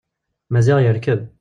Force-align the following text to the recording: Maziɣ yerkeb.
Maziɣ 0.51 0.77
yerkeb. 0.81 1.21